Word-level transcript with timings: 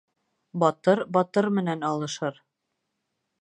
Батыр 0.63 1.03
батыр 1.17 1.49
менән 1.59 1.85
алышыр. 1.91 2.41